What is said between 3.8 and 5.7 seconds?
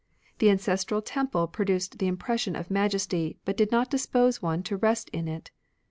dispose one to rest in it.